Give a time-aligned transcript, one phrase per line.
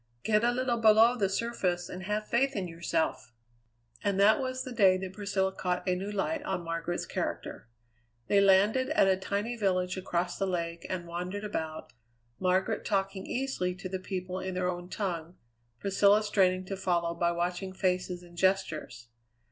[0.23, 3.33] Get a little below the surface, and have faith in yourself."
[4.03, 7.67] And that was the day that Priscilla caught a new light on Margaret's character.
[8.25, 11.93] They landed at a tiny village across the lake and wandered about,
[12.39, 15.35] Margaret talking easily to the people in their own tongue,
[15.79, 19.07] Priscilla straining to follow by watching faces and gestures.